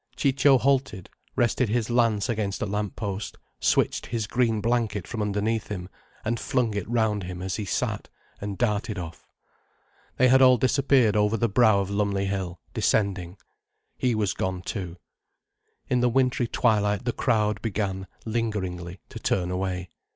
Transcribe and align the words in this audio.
Ciccio 0.15 0.57
halted, 0.57 1.11
rested 1.35 1.69
his 1.69 1.91
lance 1.91 2.27
against 2.27 2.59
a 2.63 2.65
lamp 2.65 2.95
post, 2.95 3.37
switched 3.59 4.07
his 4.07 4.25
green 4.25 4.59
blanket 4.59 5.07
from 5.07 5.31
beneath 5.31 5.67
him, 5.67 5.89
flung 6.39 6.73
it 6.73 6.89
round 6.89 7.21
him 7.21 7.39
as 7.39 7.57
he 7.57 7.65
sat, 7.65 8.09
and 8.39 8.57
darted 8.57 8.97
off. 8.97 9.27
They 10.17 10.27
had 10.27 10.41
all 10.41 10.57
disappeared 10.57 11.15
over 11.15 11.37
the 11.37 11.47
brow 11.47 11.81
of 11.81 11.91
Lumley 11.91 12.25
Hill, 12.25 12.59
descending. 12.73 13.37
He 13.95 14.15
was 14.15 14.33
gone 14.33 14.63
too. 14.63 14.97
In 15.87 15.99
the 15.99 16.09
wintry 16.09 16.47
twilight 16.47 17.05
the 17.05 17.13
crowd 17.13 17.61
began, 17.61 18.07
lingeringly, 18.25 19.01
to 19.09 19.19
turn 19.19 19.51
away. 19.51 19.91